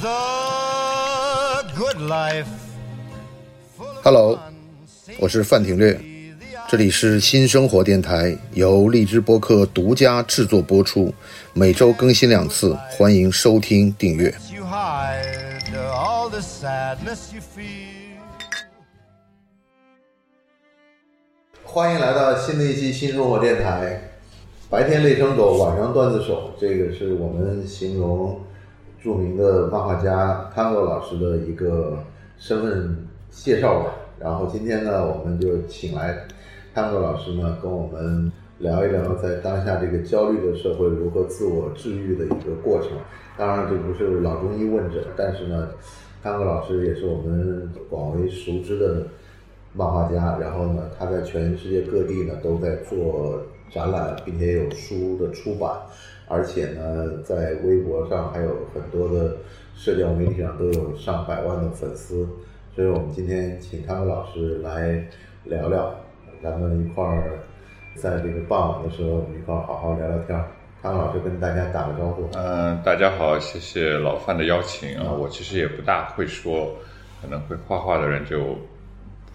[0.00, 2.46] the good life.
[4.04, 4.38] Hello，
[5.18, 6.00] 我是范廷略，
[6.68, 11.12] 这里是新生活电台，由荔枝播客独家制作播出，
[11.52, 14.32] 每周更新两次，欢迎收听订阅。
[21.64, 24.00] 欢迎来到新的一期新生活电台。
[24.70, 28.38] 白天累成狗，晚上段子手，这个是我们形容
[29.00, 31.98] 著名的漫画家潘哥老师的一个
[32.36, 32.96] 身份
[33.30, 33.94] 介绍吧。
[34.18, 36.26] 然后今天呢，我们就请来
[36.74, 42.90] 潘哥老师呢，跟我们聊一聊在当下这个焦虑的社会如何自我治愈的一个过程。
[43.36, 45.68] 当然，这不是老中医问诊，但是呢，
[46.22, 49.06] 潘哥老师也是我们广为熟知的
[49.78, 55.70] 漫画家，然后呢，他在全世界各地呢都在做展览，并且有书的出版，
[56.26, 59.36] 而且呢，在微博上还有很多的
[59.76, 62.28] 社交媒体上都有上百万的粉丝，
[62.74, 65.00] 所以我们今天请汤老师来
[65.44, 65.94] 聊聊，
[66.42, 67.38] 咱们一块儿
[67.94, 70.44] 在这个傍晚的时候，我们一块儿好好聊聊天儿。
[70.82, 72.28] 汤老师跟大家打个招呼。
[72.36, 75.12] 嗯，大家好，谢谢老范的邀请啊。
[75.12, 76.74] 我其实也不大会说，
[77.22, 78.56] 可能会画画的人就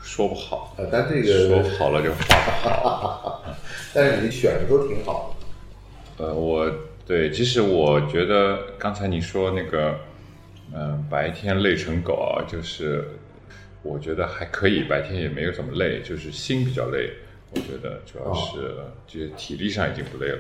[0.03, 2.17] 说不好，呃，但这个 说好了就画
[2.61, 3.43] 不好。
[3.95, 5.35] 但是你选的都挺好
[6.17, 6.69] 呃，我
[7.07, 9.97] 对，其实我觉得刚才你说那个，
[10.73, 13.07] 嗯、白天累成狗啊，就是
[13.81, 17.09] 我觉得还可以，白天也没有怎么累，就是心比较累。
[17.51, 18.75] 我觉得主要是
[19.07, 20.39] 就是体力上已经不累了。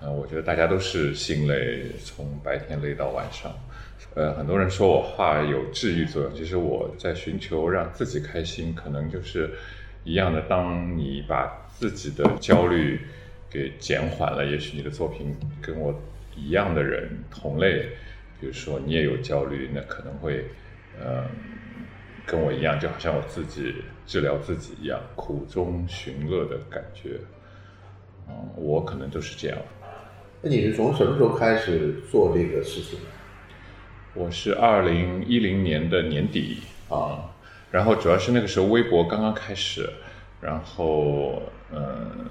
[0.00, 3.52] 呃，我觉得大家都是心累，从白天累到晚上。
[4.16, 9.50] 呃，很多人说我画有治愈作用，其实我在寻求让自己开心，可能就是
[10.04, 10.40] 一样的。
[10.48, 12.98] 当你把自己的焦虑
[13.50, 15.94] 给减缓了，也许你的作品跟我
[16.34, 17.90] 一样的人同类，
[18.40, 20.46] 比如说你也有焦虑，那可能会，
[20.98, 21.26] 呃，
[22.26, 23.74] 跟我一样，就好像我自己
[24.06, 27.20] 治疗自己一样，苦中寻乐的感觉。
[28.30, 29.58] 嗯，我可能就是这样。
[30.40, 32.98] 那你是从什么时候开始做这个事情？
[34.16, 36.56] 我是二零一零年的年底
[36.88, 37.20] 啊，
[37.70, 39.88] 然后主要是那个时候微博刚刚开始，
[40.40, 42.24] 然后嗯，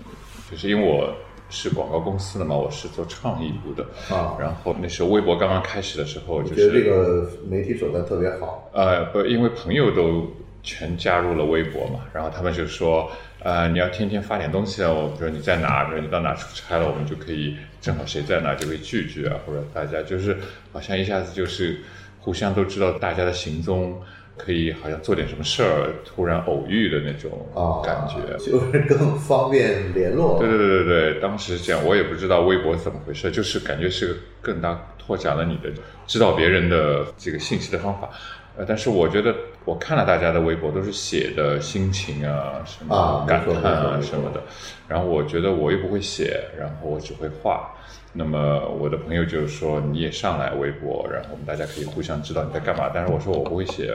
[0.49, 1.13] 就是因为我
[1.47, 8.67] 是广告公司的嘛，我是做创意部的啊然后那时候微博刚刚开始的时候，就我觉得这个媒体手段特别好。
[8.73, 10.27] 呃不，因为朋友都
[10.65, 13.09] 全加入了微博嘛，然后他们就说，
[13.41, 20.35] 呃，你要天天发点东西啊，我比如你在哪，比如你到哪出差了，我们就可以正好谁在哪就可以聚聚啊，或者大家就是
[20.73, 21.77] 好像一下子就是
[22.19, 24.01] 互相都知道大家的行踪，
[24.35, 28.35] 可以好像做点什么事儿，突然偶遇的那种啊，感觉。
[28.43, 30.39] 就是更方便联络。
[30.39, 35.69] 对对对对对，当时是这样，我也不知道微博怎么回事，就是感觉是个更大拓展了你的
[36.07, 38.09] 知道别人的这个信息的方法。
[38.57, 39.35] 呃，但是我觉得
[39.65, 44.41] 我看了大家的微博，都是写的心情啊，什啊么感叹啊什么的。
[44.87, 47.71] 然后我觉得我又不会写，然后我只会画。
[48.13, 52.89] 那么我的朋友就是说你也上来微博，然后我们大家可以互相知道你在干嘛。
[52.93, 53.93] 但是我说我不会写，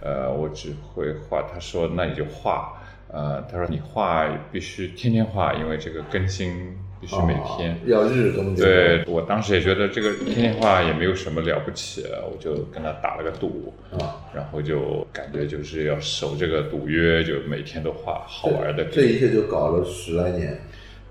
[0.00, 1.42] 呃，我只会画。
[1.52, 7.72] 他说那你就画，呃，他说你画必须天天画，因为这个更新必须每天。
[7.72, 18.84] 啊要日更这个对我当时也觉得这个天天画也没有什么了不起，我就跟他打了个赌，啊，然后就感觉就是要守这个赌约，就每天都画好玩的。
[18.86, 20.58] 这一切就搞了十来年。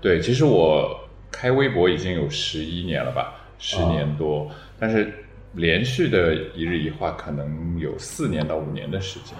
[0.00, 0.98] 对，其实我
[1.30, 5.12] 开微博已经有十一年了吧，十年多，但是
[5.52, 9.34] 连续的一日一画可能有四年到五年的时间，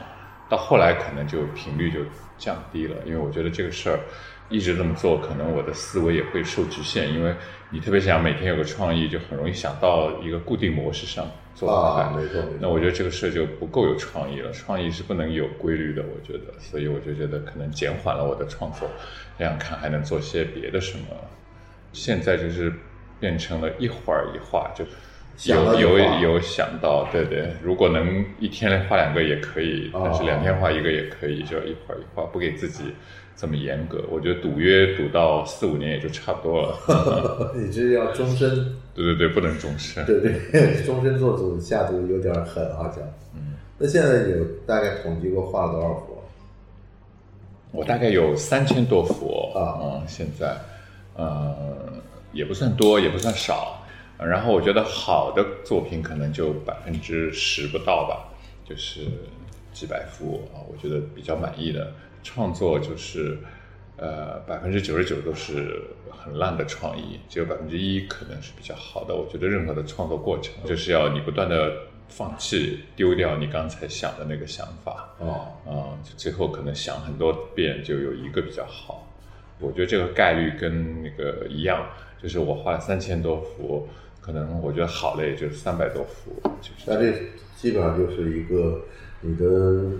[0.48, 2.00] 到后来可能就频率就
[2.38, 4.00] 降低了，因为我觉得这个事儿
[4.48, 7.34] 一直这么做，可能我的思维也会受局限，因为
[7.70, 12.02] 你特别想每天有个创意，就很容易想到一个固定模式上做得快。
[12.04, 12.42] 啊，没错。
[12.60, 18.88] 那我觉得这个事就不够有创意了，创意是不能有规律的，我觉得，所以我就觉得可能减缓了我的创作，
[19.38, 21.04] 这样看还能做些别的什么。
[21.92, 22.72] 现在就是
[23.18, 24.84] 变成了一会儿一画，就
[25.52, 32.94] 有有有想到，对对，如果能一天画两个也可以，哦但是两天画一个也可以，就一会儿一画，不给自己
[33.36, 34.02] 这么严格。
[34.10, 37.52] 我觉得赌约赌到四五年也就差不多了。
[37.54, 38.50] 你这要终身，
[38.94, 40.04] 对对对，不能终身。
[40.06, 43.02] 对对，终身做主下毒有点狠，好像。
[43.34, 43.54] 嗯。
[43.78, 46.16] 那现在有大概统计过画了多少幅？
[47.72, 50.56] 我大概有三千多幅啊嗯，现在，
[51.14, 51.54] 呃，
[52.32, 53.82] 也不算多，也不算少。
[54.18, 58.32] 呃然后我觉得好的作品可能就百分之十不到吧，
[58.66, 59.02] 就是
[59.74, 61.92] 几百幅啊，我觉得比较满意的
[62.26, 63.38] 创作就是，
[63.96, 65.80] 呃，百分之九十九都是
[66.10, 69.14] 很烂的创意，只有百分之一可能是比较好的。
[69.14, 71.72] 我觉得任何的创作过程就是要你不断的
[72.08, 79.06] 放弃丢掉你刚才想的那个想法，哦，啊、就最后可能想很多遍就有一个比较好。
[79.60, 81.86] 我觉得这个概率跟那个一样，
[82.22, 83.88] 就是我画了三千多幅，
[84.20, 87.12] 可能我觉得好的也就三百多幅，就是那这
[87.56, 88.82] 基本上就是一个
[89.22, 89.96] 你的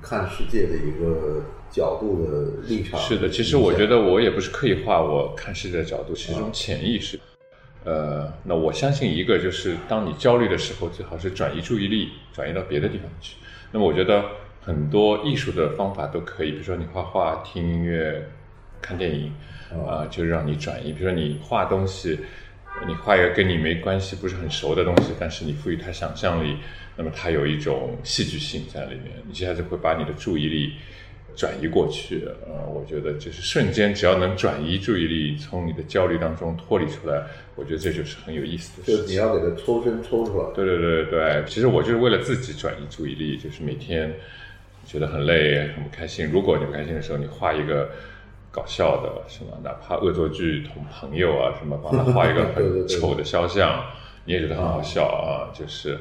[0.00, 1.42] 看世界的一个
[1.72, 3.00] 角度的立场。
[3.00, 7.18] 是的，其实我觉得我也不是刻意画我看世界的角度，是一种潜意识。
[7.84, 13.36] 呃，那我相信一个就是，当你焦虑的时候，最好是转移注意力，转移到别的地方去。
[13.72, 14.24] 那么我觉得
[14.60, 18.24] 很多艺术的方法都可以，比如说你画画、听音乐、
[18.80, 19.32] 看电影，
[19.84, 20.92] 啊、就让你转移。
[20.92, 22.20] 比如说你画东西，
[22.86, 26.58] 你画一个跟你没关系、不是很熟的东西，但是你赋予它想象力，
[26.96, 30.74] 那么它有一种戏剧性在里面，你接下就会把你的注意力
[31.36, 32.24] 转移过去。
[32.46, 37.22] 呃，我觉得就是瞬间，只要能转移注意力，从你的焦虑当中脱离出来，
[37.54, 39.14] 我觉得这就是很有意思的就是你。
[39.14, 40.46] 要给它抽身抽出来。
[40.54, 44.12] 对对对对，其实我就是为了自己转移注意力，就是每天
[44.86, 46.28] 觉得很累、很不开心。
[46.30, 47.90] 如果你不开心的时候，你画一个
[48.50, 53.84] 搞笑的，什么哪怕恶作剧同朋友啊，什么帮他画一个很 丑的肖像，
[54.24, 55.98] 你也觉得很好笑啊，就是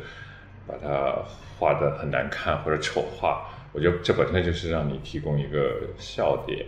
[0.68, 1.16] 把它
[1.58, 6.66] 画的很难看或者丑化，我觉得这本身就是让你提供一个笑点。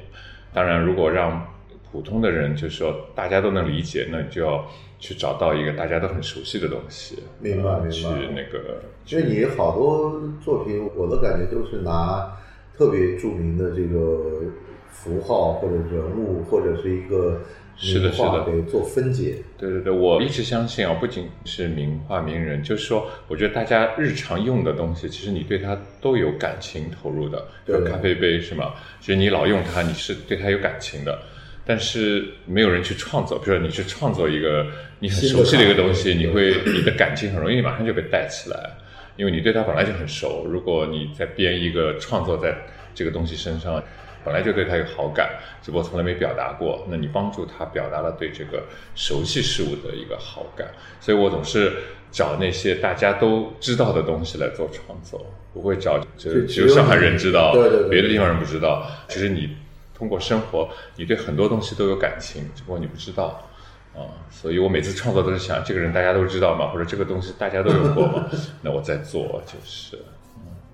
[0.53, 1.47] 当然，如果让
[1.91, 4.65] 普通的人，就是说大家都能理解，那你就要
[4.99, 12.37] 去找到一个大家都很熟悉的东西，明白明白呃去那个，因为你好多作品，我的感觉都是拿
[12.75, 14.45] 特别著名的这个
[14.93, 17.41] 符号或者人物或者是一个
[17.81, 19.37] 名是的是的画给做分解。
[19.57, 27.39] 对对对，我一直相信啊，不仅是名画名人，就是说，我觉得大家日常用的东西，其实你对它都有感情投入的。
[27.65, 28.73] 比如对咖啡杯是吗？
[29.01, 31.19] 其实你老用它，你是对它有感情的。
[31.65, 34.67] 但是没有人去创作，比如说你去创作一个
[34.99, 38.69] 你很熟悉的一个东西，你会你的感情很容易马上就被带起来，
[39.15, 40.45] 因为你对它本来就很熟。
[40.45, 42.53] 如果你再编一个创作在
[42.93, 43.81] 这个东西身上，
[44.23, 45.29] 本来就对他有好感，
[45.61, 48.63] 只不过从来没表达过，那你帮助他表达了对这个
[48.95, 50.67] 熟悉事物的一个好感，
[50.99, 51.73] 所以我总是
[52.11, 58.85] 找那些大家都知道的东西来做创作，不会找就就只有上海人知道，对对对别的地方人不知道。
[59.07, 59.55] 其实你
[59.93, 63.49] 通过生活，你对很多东西都有感情，只不过你不知道。
[63.95, 66.71] 啊、所以我每次创作都是想，这个人大家都知道吗？
[66.71, 68.27] 或者这个东西大家都有过吗？
[68.59, 69.99] 那我在做，就是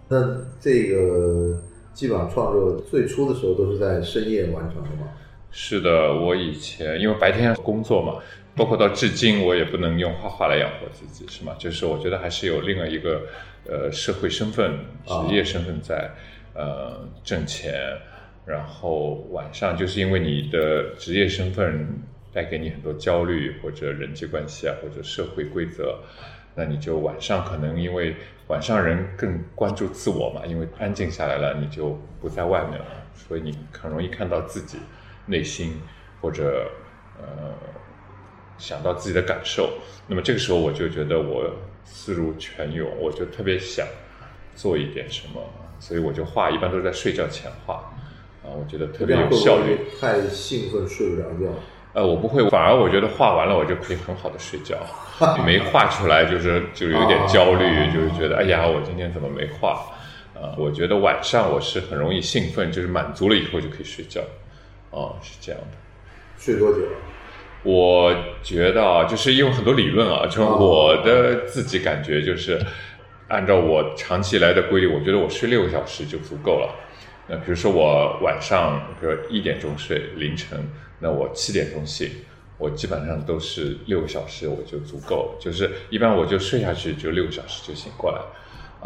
[0.07, 1.61] 那这个
[1.93, 5.07] 基本上创作最初的时候都是在深夜完成的嘛？
[5.51, 8.21] 是的，我以前因为白天工作嘛，
[8.55, 11.55] 包括到至今，我也不能用画画来养活自己，是吗？
[11.57, 13.23] 就是我觉得还是有另外一个
[13.67, 16.11] 呃社会身份、职业身份在，
[16.53, 17.73] 呃挣钱，
[18.45, 21.87] 然后晚上就是因为你的职业身份
[22.31, 25.97] 带给你很多焦虑或者人际关系啊，或者社会规则，
[26.55, 28.15] 那你就晚上可能因为
[28.47, 34.77] 晚上人更关注自我嘛，因为安静下来了，你就不在外面了，所以你很容易看到自己
[35.25, 35.79] 内心
[36.19, 36.69] 或者
[37.17, 37.25] 呃
[38.57, 39.71] 想到自己的感受。
[40.07, 41.49] 那么这个时候我就觉得我
[41.85, 43.85] 思如泉涌，我就特别想
[44.55, 45.41] 做一点什么，
[45.79, 47.75] 所以我就画，一般都是在睡觉前画
[48.43, 49.77] 啊，我觉得特别有效率。
[50.01, 51.53] 太兴奋睡不着觉。
[51.99, 54.77] 呃，我不会，反而我觉得画完了我就可以很好的睡觉，
[55.45, 59.85] 没画出来就是就有点焦虑，哦就是觉得哎呀，我今天怎么没画？
[60.33, 64.21] 呃，我觉得晚上我是很容易兴奋，就是满足了以后就可以睡觉，
[64.91, 65.77] 哦、是这样的。
[66.37, 66.79] 睡多久？
[67.63, 72.57] 我觉得啊，就是因为很多理论啊，就我的自己感觉就是，
[73.27, 76.73] 按照我长期以来的规律，我觉得我睡六个小时就足够了。
[77.27, 80.57] 那比如说我晚上，比如一点钟睡，凌晨，
[80.99, 82.09] 那我七点钟醒，
[82.57, 88.19] 我基本上都是六个小时我就足够，就是一般我就睡下去就六个小时就醒过来。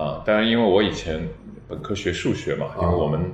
[0.02, 1.28] 啊，当然因为我以前
[1.68, 3.34] 本科学数学嘛，因为我们。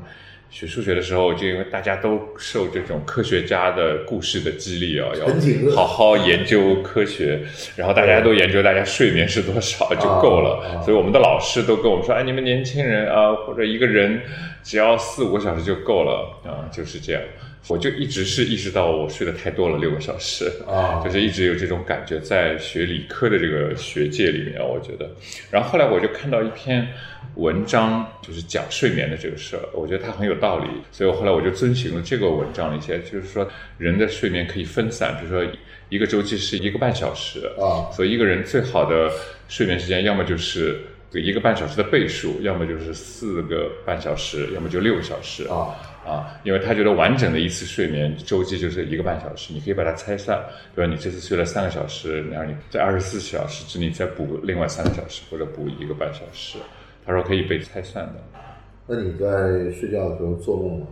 [0.52, 7.40] 学数学的时候，就因为大家都受这种科学家的故事的激励啊，要好好研究科学，
[7.76, 10.82] 然后大家都研究大家睡眠是多少就够了。
[10.84, 14.24] 所以我们的老师都跟我们说，哎，你们年轻人啊，或者一个人
[14.64, 17.22] 只要四五个小时就够了啊，就是这样。
[17.68, 21.02] 我就一直是意识到我睡得太多了，六个小时啊。
[21.06, 25.10] 就是一直有这种感觉，在学理科的这个学界里面，我觉得。
[25.52, 26.88] 然后后来我就看到一篇
[27.36, 33.48] 文章，就是讲睡眠的这个事儿，我觉得它很有道理，所以我后来我就遵循了这个文章的一些，就是说
[33.78, 35.46] 人的睡眠可以分散，比如说
[35.90, 39.12] 一个周期是一个半小时啊所以一个人最好的
[39.48, 40.80] 睡眠时间，要么就是
[41.14, 45.76] 一个半小时的倍数，要么就是四个半小时，要么就六个小时啊
[46.10, 50.40] 啊，因为他觉得完整的一次睡眠周期就是一个半小时，你可以把它拆散，
[50.74, 56.58] 比如你这次睡了三个小时，然后你在二十四小时之内再补另外三个小时或者补一个半小时，
[57.06, 58.42] 他说可以被拆散的。
[58.88, 60.88] 那你在睡觉的时候做梦吗？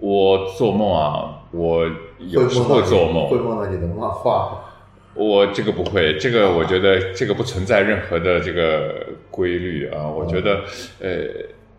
[0.00, 1.86] 我做梦啊，我
[2.18, 4.64] 有时候会做梦，会梦到你的漫画。
[5.12, 10.08] 我这个不会，这个我觉得这个不存在任何的这个规律啊。
[10.08, 10.62] 我觉得，
[11.00, 11.26] 呃，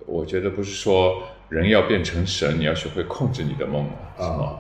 [0.06, 3.86] 我觉得不是说人要变成神，你要学会控制你的梦，
[4.18, 4.46] 是吗？
[4.46, 4.56] 啊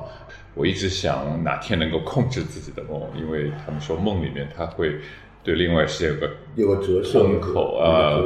[0.53, 4.97] 我一直想哪天能够控制自己的梦，因为他们说梦里面它会
[5.41, 8.19] 对另外世界有个有个折射风口啊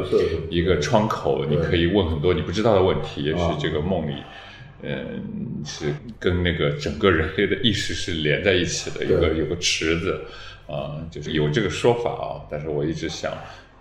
[0.49, 3.23] 一个窗口，你可以问很多你不知道的问题。
[3.23, 4.15] 也许啊这个梦里，
[4.81, 10.19] 嗯，是跟那个整个人类的意识是连在一起的，有个有个池子，
[10.65, 12.41] 啊、就是有这个说法啊。
[12.49, 13.31] 但是我一直想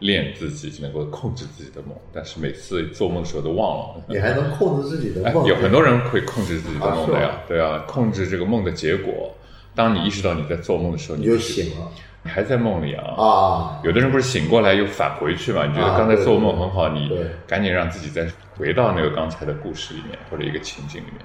[0.00, 4.02] 练自己能够控制自己的梦，但是每次做梦的时候都忘了。
[4.08, 5.46] 你还能控制自己的哎梦？
[5.46, 9.34] 有很多人会控制自己的梦的啊呀，对啊，控制这个梦的结果。
[9.74, 11.90] 当你意识到你在做梦的时候，你就醒了
[12.22, 13.04] 你还在梦里啊。
[13.16, 13.80] 啊。
[13.82, 15.66] 有的人不是醒过来又返回去嘛？
[15.66, 21.20] 你觉得啊刚才做梦很好，你对赶紧让自己再回到那个刚才的故事里面或者一个情景里面。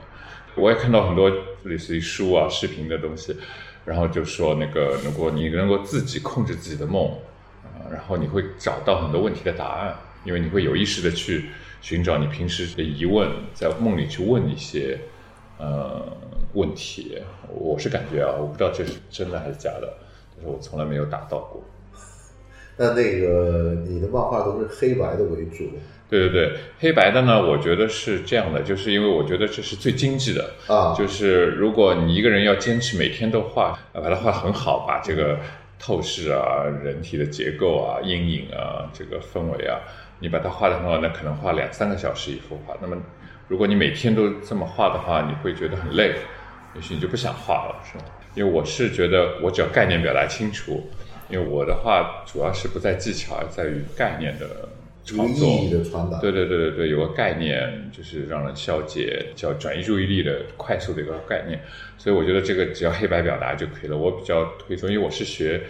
[0.56, 1.32] 我也看到很多
[1.64, 3.36] 类似于书啊、视频的东西，
[3.86, 7.16] 然后就说那个如果你能够自己控制自己的梦啊、
[7.92, 11.46] 然后你会找到很多问题的答案，因为你会有意识的去
[11.82, 15.00] 寻找你平时的疑问，在梦里去问一些
[15.58, 16.06] 呃
[16.54, 17.18] 问题。
[17.48, 19.94] 我是感觉啊，我不知道这是真的还是假的，
[20.36, 21.64] 但是我从来没有达到过。
[22.78, 25.70] 那那个你的漫画都是黑白的为主
[26.10, 35.38] 对对对，黑白的呢，我觉得是这样的，就是因为我觉得这是最经济的，啊，就是如果你一个人要坚持每天都画，呃把它画很好，把这个
[35.80, 39.80] 透视啊、人体的结构啊、阴影啊、这个氛围啊，
[40.20, 42.76] 你把它画得很好，那可能画两三个小时一幅画。
[42.82, 42.98] 那么
[43.48, 46.16] 如果你每天都这么画的话，你会觉得很累，
[46.76, 48.06] 也许你就不想画了，是吧？
[48.36, 50.88] 因为我是觉得我只要概念表达清楚，
[51.30, 54.70] 因为我的画主要是不在技巧，而在于概念的
[55.18, 55.48] 个创作。
[55.48, 56.20] 意义的传达。
[56.20, 61.60] 对对对对对，有个概念，就是让人消解，叫转移注意力的快速的一个概念。
[61.98, 63.98] 所以我觉得这个只要黑白表达就可以了。
[63.98, 65.62] 我比较推崇，因为我是学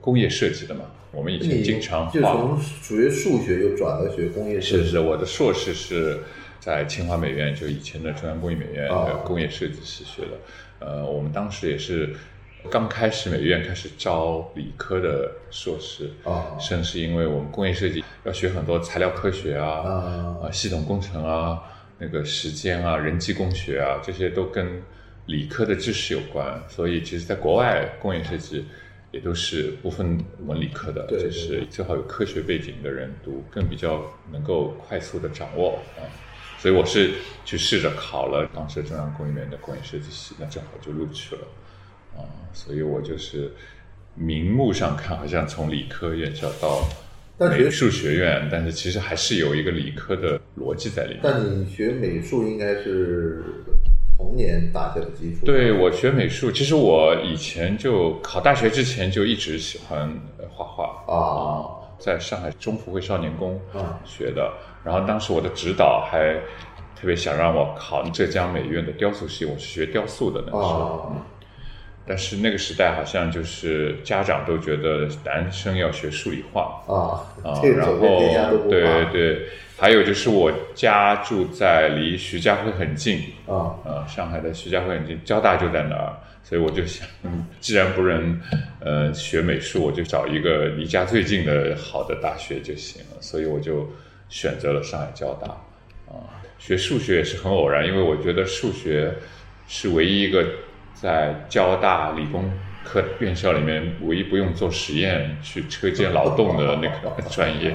[0.00, 2.12] 工业设计的嘛，我们以前经常画。
[2.12, 4.84] 就从学数学又转到学工业设计。
[4.84, 6.18] 是是，我的硕士是
[6.60, 10.28] 在清华美院，就以前的中央工艺美院的哦工业设计系学的。
[10.80, 12.12] 呃，我们当时也是
[12.70, 21.62] 刚开始美院开始招理科的硕士啊生，是因为我们工业设计要学很多材料科学啊，啊啊，系统工程啊，
[21.98, 24.82] 那个时间啊，人机工学啊，这些都跟
[25.26, 26.62] 理科的知识有关。
[26.68, 28.64] 所以其实，在国外工业设计
[29.10, 36.06] 也都是不分文理科的，就是最好有科学背景的人读，更比较能够快速的掌握啊。
[36.58, 37.14] 所以我是
[37.44, 41.42] 去试着考了当时中央工艺院的工业设计系，那正好就录取了
[42.16, 42.24] 啊。
[42.52, 43.52] 所以我就是
[44.14, 46.86] 名目上看好像从理科院校到
[47.38, 51.20] 美术学院，但是其实还是有一个理科的逻辑在里面。
[51.22, 53.42] 但你学美术应该是
[54.16, 55.46] 童年打下的基础。
[55.46, 61.64] 对我学美术，其实我以前就考大学之前就一直喜欢呃画画啊
[61.98, 64.52] 在上海中福会少年宫啊学的。
[64.84, 66.34] 然后当时我的指导还
[66.94, 71.16] 特别想让我考浙江美院的雕塑系，我是学雕塑的那个时候。
[72.02, 77.98] 啊但是那个时代好像就是家长都觉得男生要学数理化，啊啊，，这个然后
[78.68, 79.46] 对对，
[79.78, 83.78] 还有就是我家住在离徐家汇很近，啊。
[83.84, 88.40] 呃，上海的徐家汇很近，交大就在那儿，所以我就想，嗯既然不能
[88.80, 93.88] 呃学美术，我就找一个离家最近的好的大学就行了，所以我就
[94.28, 95.46] 选择了上海交大。
[96.08, 96.26] 啊、
[96.58, 99.14] 学数学也是很偶然，因为我觉得数学
[99.68, 100.44] 是唯一一个
[101.02, 102.48] 在交大理工
[102.84, 107.74] 科院校里面唯一不用做实验去车间劳动的那个专业。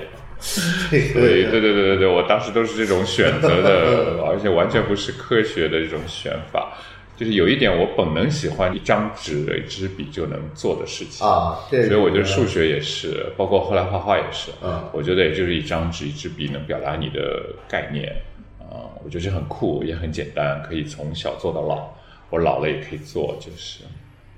[0.90, 6.72] 这所以，对对对对对，我当时都是这种选择的， 而且完全不是科学的这种选法，
[7.18, 11.26] 就是有一点我本能喜欢一张纸、一支笔就能做的事情。
[11.28, 14.88] 啊对所以我觉得数学也是，包括后来画画也是，嗯。
[14.94, 18.16] 我觉得也就是一张纸、一支笔能表达你的概念，
[18.60, 21.90] 啊、我觉得这很酷，也很简单，可以从小做到老，
[22.30, 23.84] 我老了也可以做，就是。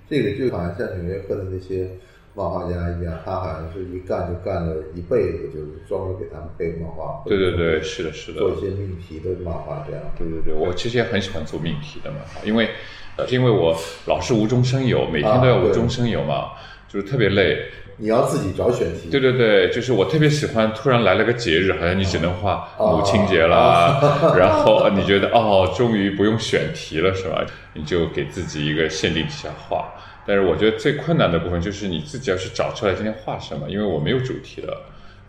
[0.09, 1.89] 这个就好像像纽约客的那些
[2.33, 7.21] 漫画家一样，他好像是一干就干了一辈子，就是专门给他们配漫画。
[7.25, 8.39] 对对对，是的，是的。
[8.39, 10.03] 做一些命题的漫画这样。
[10.17, 12.69] 对对对，我其实也很喜欢做命题的漫画，因为
[13.17, 13.75] 呃，因为我
[14.07, 16.51] 老是无中生有，每天都要无中生有嘛。
[16.87, 17.65] 就是特别累。
[17.99, 19.09] 你要自己找选题。
[19.11, 23.99] 对对对，就是我特别喜欢，突然来了个节日，好像你只能画母亲节啦，
[24.37, 27.45] 然后你觉得哦，终于不用选题了，是吧？
[27.73, 29.93] 你就给自己一个限定底下画。
[30.25, 34.85] 但是我觉得最困难的部分就是你自己要去找出来今天画什么，因为我没有主题了。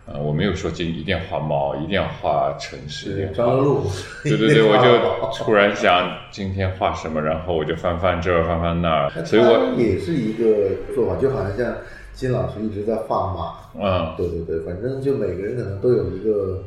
[0.06, 3.82] 呃，我没有说今一定要画猫，一定要画城市，张乐路。
[4.24, 9.10] 对对对，我就突然想今天画什么，然后我就翻翻这儿，翻翻那儿。
[9.24, 11.76] 所以我也是一个做法，就好像像
[12.12, 13.80] 金老师一直在画马。
[13.80, 16.62] 嗯，对对对，反正就每个人可能都有一个。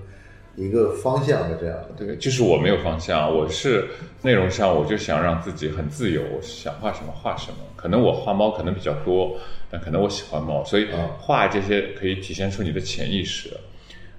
[0.56, 3.88] 一个方向的这样的，对，就是我没有方向，我是
[4.22, 7.58] 内容上我就想让自己很自由，想画什么画什么。
[7.76, 9.36] 可能我画猫可能比较多，
[9.72, 13.50] 但可能我喜欢猫，所以画这些可以体现出你的潜意识。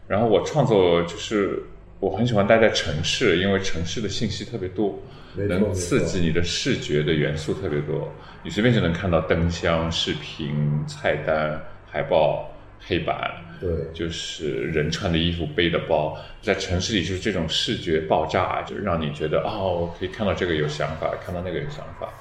[0.08, 1.62] 然后我创作就是
[2.00, 4.98] 我很喜欢待在城市，因为城市的信息特别多，
[5.34, 10.54] 能刺激你的视觉的元素特别多，你随便就能看到灯箱、视频、
[10.86, 11.60] 菜单、
[11.90, 12.50] 海报。
[12.86, 22.12] 黑板，对，就是人穿的衣服，背的包，在城市里就是这种视觉爆炸，就让你觉得哦，我可以看到这个有想法，看到那个有想法。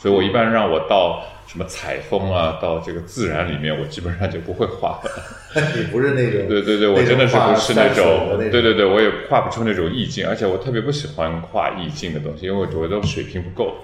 [0.00, 5.10] 所以我一般让我到什么采风啊，到这个自然里面，我基本上就不会画了。
[5.74, 6.48] 你不是那种？
[6.48, 8.38] 对对对，我真的是不是那种？
[8.38, 13.74] 对对对，我也画不出那种意境，而且我特别不喜欢画意境的东西，因为我觉得水平不够。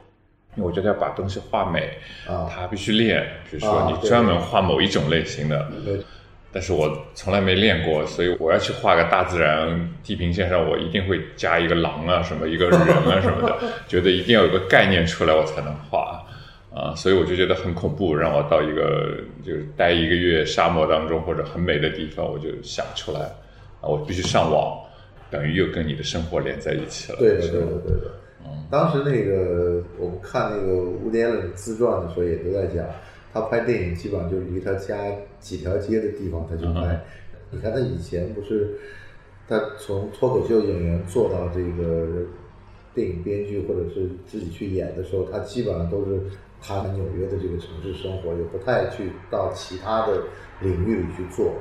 [0.56, 3.26] 因为我觉得要把东西画美，啊，它必须练。
[3.50, 5.68] 比如说你专门画某一种类型的。
[6.54, 13.58] 但是我从来没练过，所以我要去画个大自然地平线上，我一定会加一个狼啊，什么一个人啊什么的，
[13.88, 16.24] 觉得一定要有个概念出来，我才能画
[16.72, 23.22] 啊，所以我就觉得很恐怖，让我到一个就是待一个月沙漠当中或者很美的地方，我就想出来
[23.80, 24.80] 啊，我必须上网，
[25.32, 27.18] 等于又跟你的生活连在一起了。
[27.18, 28.10] 对对，对的，对的。
[28.46, 32.86] 嗯，当时那个我们看那个吴迪伦自传的时候，也都在讲。
[33.34, 34.94] 他拍电影基本上就是离他家
[35.40, 37.04] 几条街的地方他就拍。
[37.50, 38.78] 你看他以前不是，
[39.48, 42.26] 他从脱口秀演员做到这个
[42.94, 46.22] 电影编剧或者是自己去演的时候，他基本上都是
[46.62, 50.22] 他在纽约的这个城市生活，也不太去到其他的
[50.60, 51.54] 领域里去做。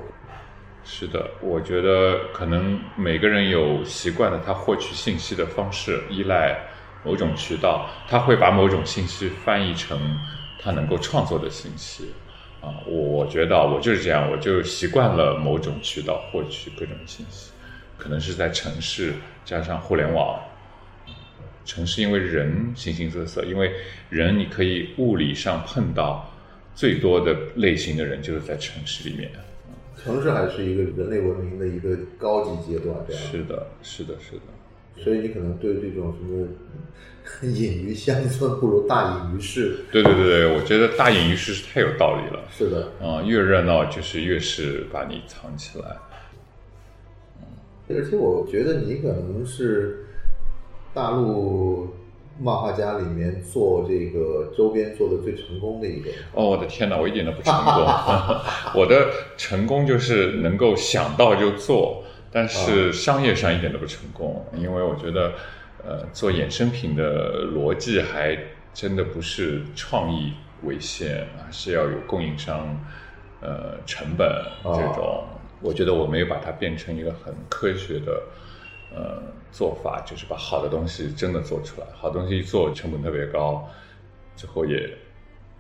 [0.83, 6.55] 是的，我觉得可能每个人有习惯的他获取信息的方式，依赖
[7.03, 9.97] 某种渠道，他会把某种信息翻译成。
[10.63, 12.05] 他能够创作的信息，
[12.61, 17.51] 啊，我我觉得我就是这样，我就习惯了某种渠道获取各种信息，
[17.97, 20.39] 可能是在城市加上互联网，
[21.65, 23.73] 城市因为人形形色色，因为
[24.09, 26.31] 人你可以物理上碰到
[26.73, 29.29] 最多的类型的人就是在城市里面，
[30.01, 33.21] 城市还是一个人类文明的一个高级阶段，这样。
[33.29, 34.52] 是的，是的，是的。
[34.97, 36.47] 所以你可能对这种什么
[37.49, 39.79] 隐于乡村不如大隐于市。
[39.91, 42.43] 对对对对，我觉得大隐于市是太有道理了。
[42.51, 45.85] 是的，啊，越热闹就是越是把你藏起来。
[47.89, 50.05] 而且我觉得你可能是
[50.93, 51.89] 大陆
[52.39, 56.09] 漫画家里面做这个周边做的最成功的一个。
[56.33, 57.73] 哦，我的天哪，我一点都不成功。
[58.75, 62.03] 我的成功就是能够想到就做。
[62.33, 65.33] 但是商业上一点都不成功，因为我觉得，
[65.85, 68.35] 呃，做衍生品的逻辑还
[68.73, 72.75] 真的不是创意为先，而是要有供应商，
[73.39, 74.27] 呃，成本
[74.63, 75.27] 这种。
[75.61, 78.23] 我觉得我没有把它变成一个很科学的，
[78.95, 81.87] 呃，做法，就是把好的东西真的做出来。
[81.93, 83.69] 好东西一做成本特别高，
[84.35, 84.89] 最后也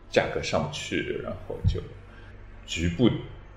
[0.09, 1.79] 价格上不去，然后就
[2.65, 3.09] 局部。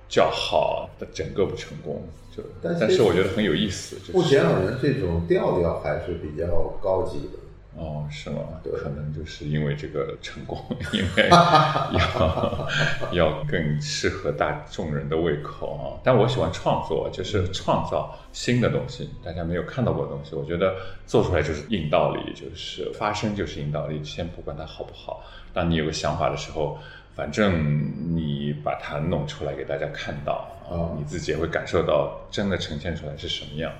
[0.08, 2.02] 较好的整个不成功，
[2.36, 3.96] 就但是我觉得很有意思。
[4.12, 6.46] 目前好像这种调调还是比较
[6.82, 7.38] 高级的。
[7.78, 8.38] 哦，是吗？
[8.78, 10.58] 可能就是因为这个成功，
[10.94, 12.68] 因为 要
[13.12, 16.00] 要更适合大众人的胃口啊。
[16.02, 20.34] 但我喜欢创作，就是创造新的东西，大家没有看到过的东西。
[20.34, 20.74] 我觉得
[21.06, 24.02] 做出来就是硬道理，就是发生就是硬道理。
[24.02, 26.78] 先不管它好不好，当你有个想法的时候。
[27.16, 33.72] 反正你把它弄出来给大家看到啊，你自己也会感受到真的呈现出来是什么样。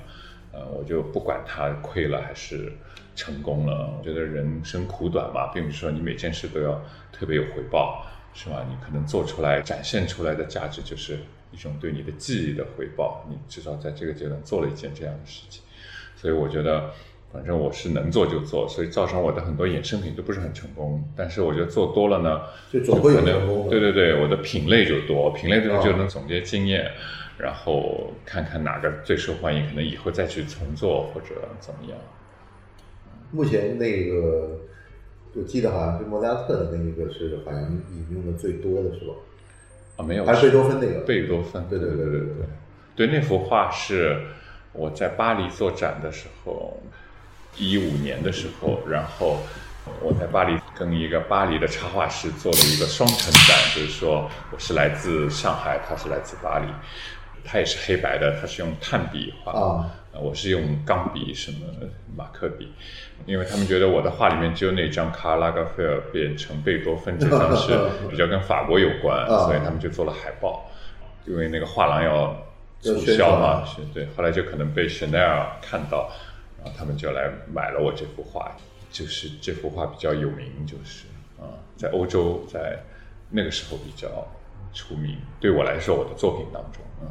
[0.53, 2.73] 呃，我就不管它亏了还是
[3.15, 8.65] 成功了，我觉得人生苦短嘛，并不是说你每件事都要特别有回报，是吧？
[8.67, 11.19] 你可能做出来展现出来的价值就是
[11.53, 15.63] 一种对你的记忆的回报，你至少在这个阶段做了一件这样的事情，
[16.17, 16.91] 所以我觉得。
[17.33, 21.03] 反正我是能做就做，所以造成我的很多衍生品都不是很成功。
[21.17, 23.69] 但是我觉得做多了呢，就总会有成功。
[23.69, 26.91] 对对对，我的品类就多，品类多就能总结经验，
[27.37, 31.99] 然后看看哪个最受欢迎，可能以后再去重做或者怎么样。
[33.33, 34.61] 目前那个
[35.35, 39.15] 我记得好像是莫扎特的那一个是好像引用的最多的是吧？
[39.97, 41.01] 啊，没有，还是贝多芬那个？
[41.01, 44.17] 贝多芬，对对对对对对，对那幅画是
[44.73, 46.81] 我在巴黎做展的时候，
[47.59, 49.39] 一五年的时候，然后
[50.01, 56.67] 我在巴黎跟一个巴黎的插画师做了一个双城展，就是说我是来自上海，他是来自巴黎，
[57.45, 59.91] 他也是黑白的，他是用炭笔画，啊。
[60.13, 61.59] 呃我是用钢笔什么
[62.17, 62.73] 马克笔，
[63.27, 69.45] 因为他们觉得我的画里面只有那张卡拉格菲尔变成贝多芬这张是 比较跟法国有关，啊。
[69.45, 70.65] 所以他们就做了海报，
[71.27, 72.35] 因为那个画廊要
[72.81, 76.11] 促销嘛，是对，后来就可能被 Chanel 看到，
[76.59, 78.57] 然后他们就来买了我这幅画，
[78.91, 81.07] 就是这幅画比较有名，就是
[81.39, 81.45] 啊、
[81.77, 82.79] 在欧洲在
[83.31, 84.27] 那个时候比较
[84.73, 87.09] 出名，对我来说我的作品当中，嗯。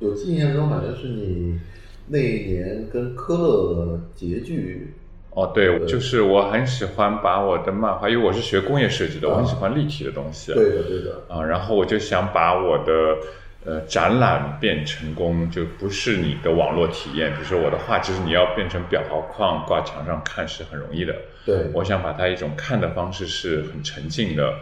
[0.00, 1.60] 有印象中好像是你
[2.08, 4.92] 那一年跟科勒结聚，
[5.30, 10.52] 哦，对，就是我很喜欢把我的漫画，因为我是学工业设计的，我很喜欢立体的东西。
[10.52, 13.16] 对的对的，啊，然后我就想把我的
[13.64, 17.32] 呃展览变成功，就不是你的网络体验。
[17.32, 21.14] 比如说我的画，其实你要变成裱好框挂墙上看是很容易的。
[21.44, 24.58] 对，我想把它一种看的方式是很沉浸的，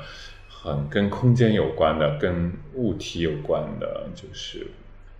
[0.48, 4.66] 很跟空间有关的，跟物体有关的，就是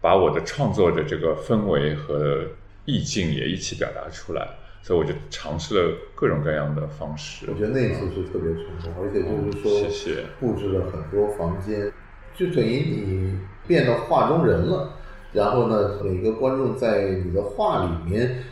[0.01, 2.45] 把我的创作的这个氛围和
[2.85, 4.49] 意境也一起表达出来。
[4.83, 7.45] 所以我就尝试了各种各样的方式。
[7.47, 11.93] 我觉得那次是特别成功，而且就是说，布置了很多房间，
[12.35, 13.39] 就等于你
[13.71, 14.93] 变得画中人了。
[15.33, 18.43] 然后呢，每个观众在你的画里面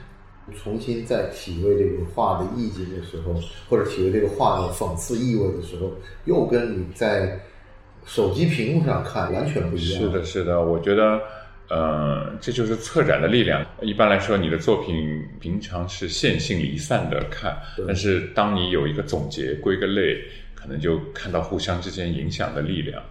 [0.62, 3.34] 重新再体会这个画的意境的时候，
[3.68, 5.90] 或者体会这个画的讽刺意味的时候，
[6.24, 7.40] 又跟你在
[8.06, 10.00] 手机屏幕上看完全不一样。
[10.00, 11.20] 是的，是的，我觉得，
[11.68, 13.66] 呃，这就是策展的力量。
[13.82, 20.22] 一般来说，你的作品平常是线性离散的看，但是当你有一个总结、归个类，
[20.54, 23.02] 可能就看到互相之间影响的力量。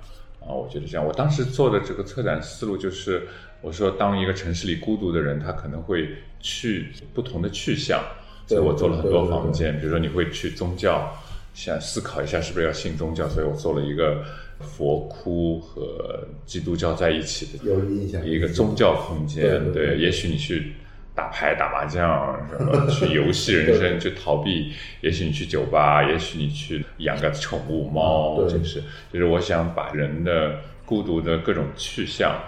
[0.47, 1.05] 啊，我觉得这样。
[1.05, 3.27] 我当时做的这个策展思路就是，
[3.61, 6.07] 我说，当一个城市里孤独的人，他可能会
[6.39, 8.01] 去不同的去向，
[8.47, 9.77] 所以我做了很多房间。
[9.77, 11.13] 比如说，你会去宗教，
[11.53, 14.23] 想思考一下是不是要信宗教，所以我做了一个
[14.59, 19.71] 佛窟和基督教在一起的有印象一个宗教空间。
[19.73, 20.73] 对也许你去
[21.17, 32.39] 打牌、打麻将，什么 去游戏人生、去逃避；也许你去酒吧，也许你去养个宠物猫，对就是就是我想把人的孤独的各种去向。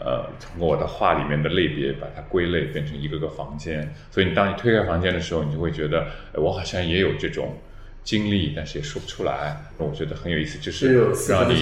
[0.00, 3.92] 呃，通过我的画里面的类别，把它归类变成一个个房间。
[4.12, 7.56] 所以你当你推开房间的时候，你就会觉得，哎我好像也有这种
[8.04, 9.56] 经历，但是也说不出来。
[9.76, 10.86] 我觉得很有意思，就是
[11.28, 11.60] 让你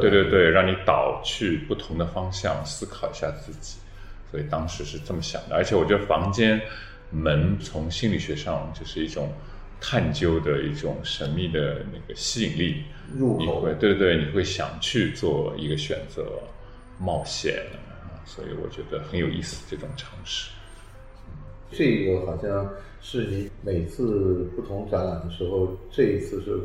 [0.00, 3.76] 对对对，让你导去不同的方向思考一下自己。
[4.36, 6.60] 所以当时是这么想的，而且我觉得房间
[7.10, 9.32] 门从心理学上就是一种
[9.80, 12.84] 探究的一种神秘的那个吸引力。
[13.10, 16.38] 你入口会对对对，你会想去做一个选择，
[17.00, 17.62] 冒险，
[18.02, 20.50] 啊所以我觉得很有意思这种尝试。
[21.70, 22.70] 这个好像
[23.00, 26.60] 是你每次不同展览的时候，这一次是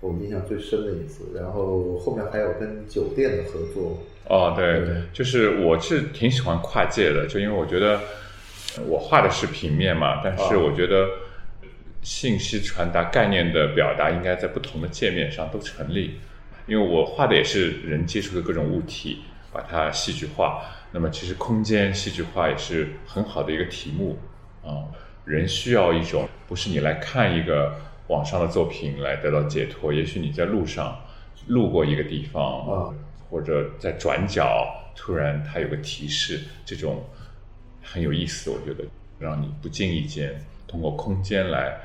[0.00, 1.32] 我印象最深的一次。
[1.34, 8.00] 然后后面还有跟酒店的合作，哦，对对，就是我是挺喜欢跨界的，就因为我觉得
[8.76, 11.08] 呃我画的是平面嘛，但是啊我觉得
[12.02, 16.18] 信息传达、概念的表达应该在不同的界面上都成立。
[16.66, 20.62] 因为我画的也是人接触的各种物体，把它戏剧化。
[20.92, 24.18] 那么其实空间戏剧化也是很好的一个题目
[24.62, 24.84] 啊。
[25.24, 27.74] 人需要一种不是你来看一个
[28.08, 30.98] 网上的作品来得到解脱，也许你在路上
[31.46, 32.94] 路过一个地方啊
[33.30, 34.66] 或者在转角
[34.96, 37.04] 突然它有个提示，这种
[37.82, 38.84] 很有意思，我觉得
[39.18, 41.78] 让你不经意间通过空间来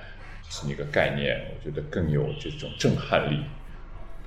[0.50, 3.40] 是一个概念，我觉得更有这种震撼力。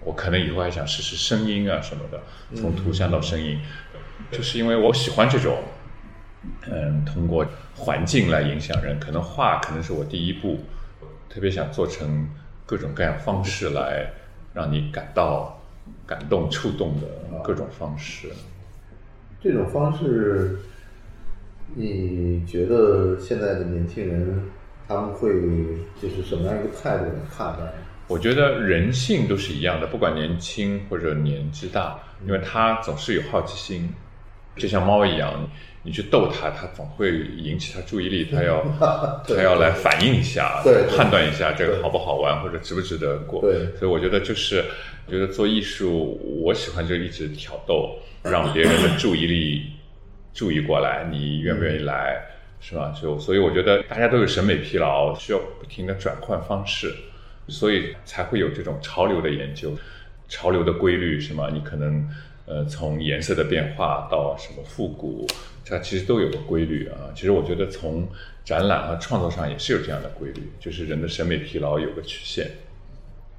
[0.04, 2.22] 我可能以后还想试试声音啊什么的，
[2.54, 3.58] 从图像到声音，
[4.30, 5.58] 就是因为我喜欢这种，
[6.70, 9.00] 嗯，通过环境来影响人。
[9.00, 10.60] 可能画可能是我第一步，
[11.28, 12.28] 特别想做成
[12.64, 14.10] 各种各样方式来
[14.54, 15.60] 让你感到
[16.06, 17.06] 感动、触动的
[17.44, 18.28] 各种方式。
[19.42, 20.58] 这种方式，
[21.74, 24.42] 你觉得现在的年轻人
[24.88, 25.30] 他们会
[26.00, 27.72] 就是什么样一个态度来看待？
[28.08, 33.92] 我觉得人性都是一样的，不管年轻或者年纪大，因为他总是有好奇心，
[34.56, 35.48] 就像猫一样，
[35.82, 38.64] 你去逗它，它总会引起它注意力，它要
[39.26, 43.40] 它要来反应一下，对对判断一下这个好不好玩或者值不值得过。
[43.40, 44.64] 对所以我觉得就是，
[45.06, 49.72] 我觉得做艺术，我喜欢就一直挑逗，让别人的注意力
[50.34, 52.20] 注意过来，你愿不愿意来，
[52.60, 52.92] 是吧？
[53.00, 56.94] 就所以我觉得大家都有审美疲劳，需要不停的转换方式。
[57.48, 59.72] 所以才会有这种潮流的研究，
[60.28, 61.48] 潮流的规律是吗？
[61.52, 62.04] 你可能
[62.46, 65.26] 呃，从颜色的变化到什么复古，
[65.68, 66.96] 它其实都有个规律啊。
[67.14, 68.08] 其实我觉得从
[68.44, 72.48] 展览和创作上也是有这样的规律，就是人的审美疲劳有个曲线。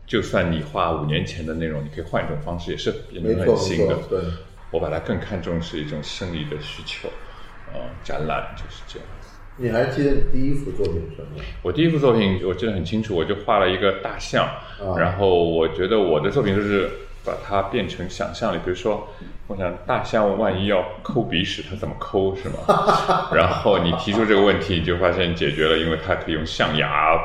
[0.06, 3.98] 就算你画五年前的内容，你可以换一种方式，也是变没错成很新的。
[4.72, 7.08] 我把它更看重是一种生理的需求，
[7.74, 9.08] 呃，展览就是这样。
[9.60, 11.42] 你还记得你第一幅作品是什么？
[11.64, 16.90] 我第一幅作品我记得很清楚，我就画了一个大象，啊然后我觉得我的作品就是
[17.28, 19.06] 把它变成想象力，比如说，
[19.48, 22.56] 我想大象万一要抠鼻屎，它怎么抠是吗？
[23.36, 27.20] 然后你提出这个问题，你就发现解决了，因为它可以用象牙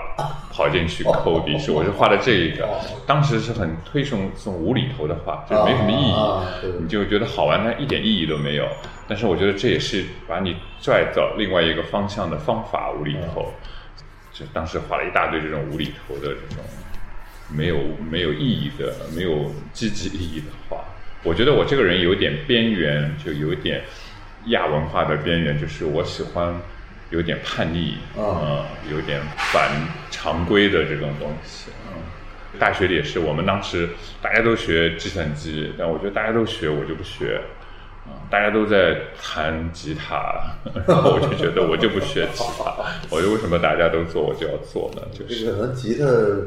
[0.50, 1.70] 跑进去抠鼻屎。
[1.70, 2.68] 我是画的这一个，
[3.06, 6.72] 当时是很推崇这种无厘头的画，就没什么意义。
[6.80, 8.66] 你就觉得好玩，但一点意义都没有。
[9.06, 13.46] 但是我觉得这也是把你拽到另外一个方向的方法，无厘头。
[14.32, 16.64] 就当时画了一大堆这种无厘头的这种
[17.54, 17.78] 没有
[18.10, 20.84] 没有意义的、没有积极意义的话。
[21.22, 23.82] 我觉得我这个人有点边缘，就有点
[24.46, 26.60] 亚文化的边缘，就是我喜欢
[27.10, 29.20] 有点叛逆，啊呃有点
[29.52, 29.70] 反
[30.10, 31.70] 常规的这种东西。
[31.86, 33.88] 嗯，大学里也是，我们当时
[34.20, 37.40] 大家都学计算机，但我觉得大家都学，我就不学。
[38.04, 40.42] 啊，大家都在弹吉他，
[40.86, 42.74] 然后我就觉得我就不学吉他，
[43.10, 45.02] 我就为什么大家都做我就要做呢？
[45.12, 46.04] 就是可能吉他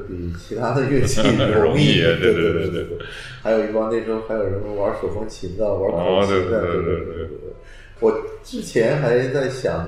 [0.07, 1.21] 比其他的乐器
[1.55, 2.97] 容易易，对对对对。
[3.41, 7.29] 还有一帮那时候还有人玩手风琴的，玩口琴的，对对对对。
[8.01, 8.11] 我
[8.43, 9.87] 之前还在想，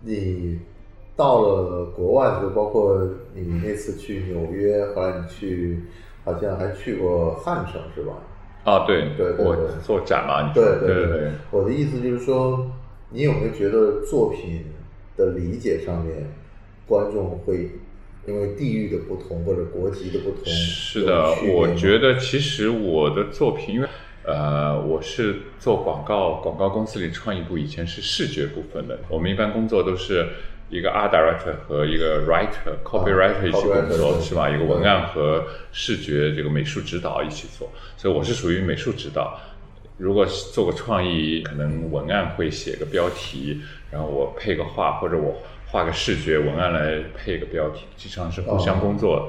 [0.00, 0.58] 你
[1.14, 5.78] 到了国外就，包括你那次去纽约，后来你去
[6.24, 8.14] 好像还去过汉城是吧？
[8.64, 9.56] 啊，对对对对。
[9.82, 12.70] 做展嘛，你对对对，我的意思就是说，
[13.10, 14.64] 你有没有觉得作品
[15.16, 16.32] 的理解上面，
[16.86, 17.70] 观众会
[18.26, 23.88] 因为地域的不同或者国籍的不同，是的，我觉得其实我的作品，因为
[24.24, 30.28] 呃，我是做广告，广告公司里创意部以前是视觉部分的，我们一般工作都是
[30.72, 34.48] 一个 art director 和一个 writer、copywriter 一起工作，对是吧？
[34.48, 39.38] 一个文案和视觉这个美术指导一起做，所以我是属于美术指导。
[39.98, 49.22] 如果做个创意，可能文案会写个标题，然后我配个画，或者我画个视觉文案来配个标题，经常是互相工作的。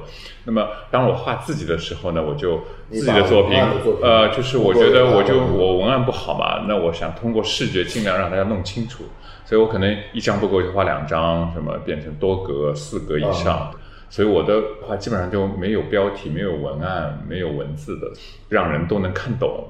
[0.45, 2.57] 那么当我画自己的时候呢，我就
[2.89, 3.59] 自己的作，品
[4.01, 9.03] 呃，就是我觉得我就我文案不好嘛，那我想通过视觉尽量让大家弄清楚，
[9.45, 13.71] 所以我可能一张不够就画两张，什么变成多格、四格以上。
[14.09, 18.11] 所以我的话基本上就没有标题、没有文案、没有文字的，
[18.47, 19.67] 让人都能看懂。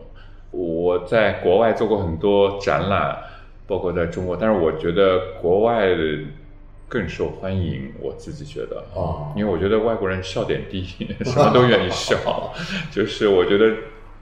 [0.52, 3.18] 我在国外做过很多展览，
[3.66, 6.20] 包括在中国，但是我觉得国外的
[6.90, 7.94] 更受欢迎。
[8.02, 10.84] 我自己觉得啊因为我觉得外国人笑点低，
[11.24, 12.18] 什么都愿意笑，
[12.92, 13.74] 就是我觉得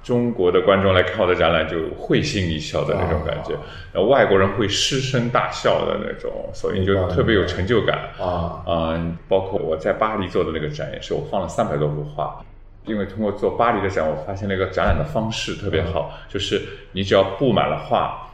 [0.03, 3.59] 中国的观众来看我的展览就会心一笑的那种感觉哦，
[3.93, 8.09] 然后外国人会失声大笑的那种，所以就特别有成就感。
[8.19, 12.43] 啊嗯，包括我在巴黎做的那个展也是，我放了三百多幅画。
[12.85, 16.59] 因为通过做巴黎的展，我发现了一个展览的方式特别好，就是
[16.93, 18.27] 你只要布满了画，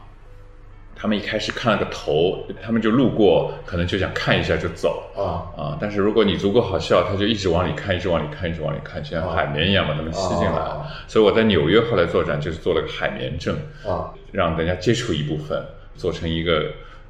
[1.00, 5.04] 他们一开始看了个头，他们就路过，可能就想看一下就走。
[5.16, 5.46] 啊。
[5.56, 5.78] 啊。
[5.80, 10.58] 但是如果你足够好笑，他就一直往里看，一直往里看，一直往里看，就像海绵一样把他们吸进来。
[10.58, 13.54] 啊所以我在纽约后来做展，就是做了个海绵阵，
[13.86, 14.12] 啊。
[14.32, 16.66] 让人家接触一部分，做成一个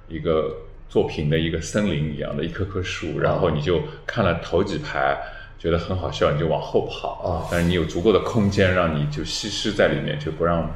[0.09, 0.55] 一个
[0.88, 5.18] 作品的一个森林一样的一棵棵树，然后你就看了头几排，
[5.59, 7.09] 觉得很好笑，你就往后跑。
[7.22, 7.48] 啊。
[7.51, 10.70] 但是你有足够的空间，让你就稀释在里面，就不让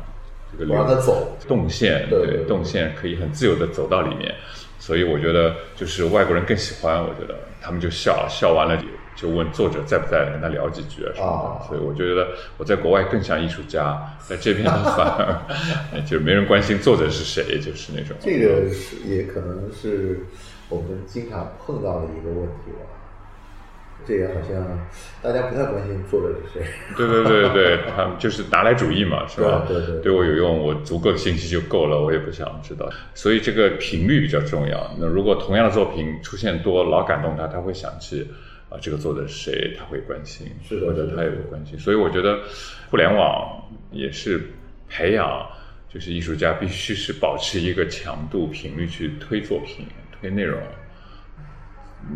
[0.52, 4.34] 这个不让它走动线，对动线可以很自由的走到里面。
[4.78, 8.76] 所以我觉得就是外国人更喜欢，我觉得他们就笑笑完了
[9.14, 11.48] 就问作者在不在，跟他聊几句啊什么的。
[11.48, 20.20] 啊所以我觉得我在国外更像艺术家，在这边反而 就没人关心作者是谁，就是那种这个是也可能是
[20.68, 22.88] 我们经常碰到的一个问题吧。
[24.06, 24.88] 这个好像
[25.22, 26.66] 大家不太关心作者是谁。
[26.96, 29.64] 对对对对，他们就是拿来主义嘛， 是吧？
[29.68, 32.88] 对对对对我有用，我足够的信息就够了，我也不想知道。
[33.14, 34.90] 所以这个频率比较重要。
[34.98, 38.28] 那如果同样的作品出现多，老感动他，他会想起
[38.68, 41.78] 啊、这个作者是谁，他会关心，是的是的或者他也会关心。
[41.78, 42.40] 所以我觉得
[42.90, 44.40] 互联网也是
[44.88, 45.46] 培养，
[45.92, 49.86] 就是艺术家必须是保持一个强度频率去推作品、
[50.18, 50.58] 推内容，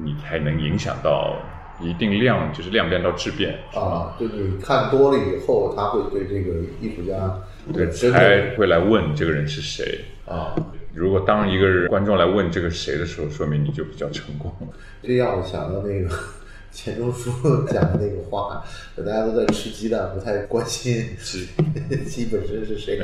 [0.03, 1.37] 你才能影响到
[1.81, 7.39] 一定量，就是量变到质变，啊，就你看多了以后，他会对这个艺术家
[7.73, 10.05] 对，真才会来问这个人是谁。
[10.25, 10.57] 啊，
[10.95, 14.69] 如果当一个人观众来问这个谁的时候，说明你就比较成功了。
[15.03, 16.09] 这让我想到那个
[16.73, 17.31] 钱钟书
[17.67, 18.65] 讲的那个话，
[18.97, 21.47] 大家都在吃鸡蛋，不太关心鸡
[22.07, 22.99] 鸡本身是谁，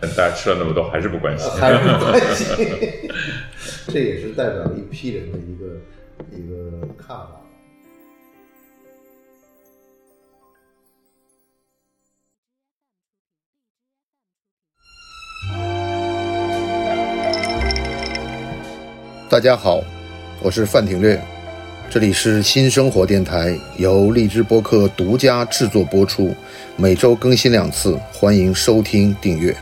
[0.00, 1.50] 但大家吃了那么多，还是不关心。
[1.58, 3.10] 还是不关心。
[3.88, 5.66] 这也是代表了一批人的一个
[6.32, 7.42] 一个看法。
[19.30, 19.84] 大家好，
[20.40, 21.22] 我是范廷略，
[21.90, 26.34] 这里是新生活电台，由荔枝播客独家制作播出，
[26.76, 29.54] 每周更新两次，欢迎收听订阅。